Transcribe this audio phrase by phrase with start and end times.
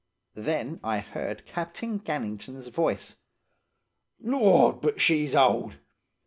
[0.33, 3.17] Then I heard Captain Gannington's voice:
[4.19, 5.77] "'Lord, but she s old!